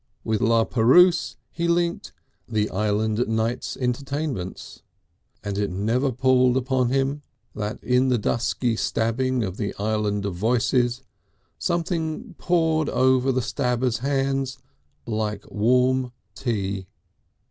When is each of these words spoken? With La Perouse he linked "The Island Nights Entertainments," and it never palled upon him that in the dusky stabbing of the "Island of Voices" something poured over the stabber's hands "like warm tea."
With 0.23 0.41
La 0.41 0.63
Perouse 0.63 1.37
he 1.51 1.67
linked 1.67 2.11
"The 2.49 2.71
Island 2.71 3.27
Nights 3.27 3.77
Entertainments," 3.77 4.81
and 5.43 5.59
it 5.59 5.69
never 5.69 6.11
palled 6.11 6.57
upon 6.57 6.89
him 6.89 7.21
that 7.53 7.77
in 7.83 8.07
the 8.07 8.17
dusky 8.17 8.75
stabbing 8.75 9.43
of 9.43 9.57
the 9.57 9.75
"Island 9.77 10.25
of 10.25 10.33
Voices" 10.33 11.03
something 11.59 12.33
poured 12.39 12.89
over 12.89 13.31
the 13.31 13.43
stabber's 13.43 13.99
hands 13.99 14.57
"like 15.05 15.45
warm 15.51 16.11
tea." 16.33 16.87